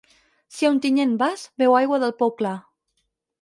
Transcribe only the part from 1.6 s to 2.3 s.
beu aigua del